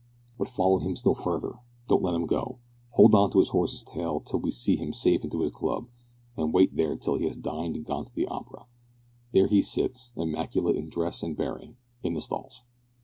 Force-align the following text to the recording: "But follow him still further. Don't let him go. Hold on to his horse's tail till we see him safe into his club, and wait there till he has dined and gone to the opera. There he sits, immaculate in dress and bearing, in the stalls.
"But 0.39 0.49
follow 0.49 0.79
him 0.79 0.95
still 0.95 1.13
further. 1.13 1.59
Don't 1.87 2.01
let 2.01 2.15
him 2.15 2.25
go. 2.25 2.57
Hold 2.93 3.13
on 3.13 3.29
to 3.33 3.37
his 3.37 3.49
horse's 3.49 3.83
tail 3.83 4.19
till 4.19 4.39
we 4.39 4.49
see 4.49 4.75
him 4.75 4.93
safe 4.93 5.23
into 5.23 5.41
his 5.41 5.51
club, 5.51 5.89
and 6.35 6.51
wait 6.51 6.75
there 6.75 6.95
till 6.95 7.17
he 7.19 7.25
has 7.25 7.37
dined 7.37 7.75
and 7.75 7.85
gone 7.85 8.05
to 8.05 8.15
the 8.15 8.25
opera. 8.25 8.65
There 9.31 9.45
he 9.45 9.61
sits, 9.61 10.11
immaculate 10.17 10.75
in 10.75 10.89
dress 10.89 11.21
and 11.21 11.37
bearing, 11.37 11.77
in 12.01 12.15
the 12.15 12.21
stalls. 12.21 12.63